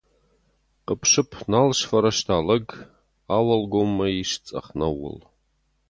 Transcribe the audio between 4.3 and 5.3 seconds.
цъӕх нӕууыл.